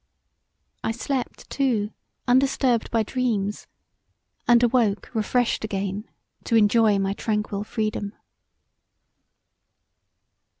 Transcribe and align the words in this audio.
I 0.83 0.91
slept 0.93 1.47
too 1.51 1.91
undisturbed 2.27 2.89
by 2.89 3.03
dreams; 3.03 3.67
and 4.47 4.63
awoke 4.63 5.11
refreshed 5.13 5.61
to 5.61 5.67
again 5.67 6.05
enjoy 6.49 6.97
my 6.97 7.13
tranquil 7.13 7.63
freedom. 7.63 8.13